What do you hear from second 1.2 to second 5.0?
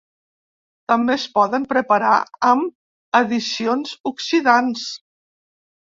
poden preparar amb addicions oxidants.